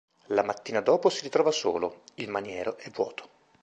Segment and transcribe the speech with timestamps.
[0.29, 3.29] La mattina dopo si ritrova solo, il maniero è vuoto.